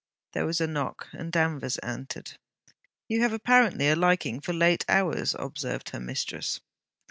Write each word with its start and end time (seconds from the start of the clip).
There 0.33 0.47
was 0.47 0.59
a 0.59 0.65
knock, 0.65 1.09
and 1.11 1.31
Danvers 1.31 1.77
entered. 1.83 2.39
'You 3.07 3.21
have 3.21 3.33
apparently 3.33 3.87
a 3.87 3.95
liking 3.95 4.41
for 4.41 4.51
late 4.51 4.83
hours,' 4.89 5.35
observed 5.37 5.89
her 5.91 5.99
mistress. 5.99 6.59